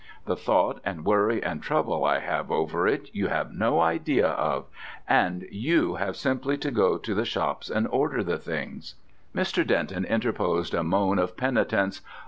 The 0.25 0.35
thought 0.35 0.81
and 0.83 1.05
worry 1.05 1.43
and 1.43 1.61
trouble 1.61 2.03
I 2.05 2.17
have 2.17 2.49
over 2.49 2.87
it 2.87 3.11
you 3.13 3.27
have 3.27 3.53
no 3.53 3.81
idea 3.81 4.29
of, 4.29 4.65
and 5.07 5.43
you 5.51 5.97
have 5.97 6.15
simply 6.17 6.57
to 6.57 6.71
go 6.71 6.97
to 6.97 7.13
the 7.13 7.23
shops 7.23 7.69
and 7.69 7.87
order 7.87 8.23
the 8.23 8.39
things." 8.39 8.95
Mr. 9.35 9.63
Denton 9.67 10.05
interposed 10.05 10.73
a 10.73 10.81
moan 10.81 11.19
of 11.19 11.37
penitence. 11.37 12.01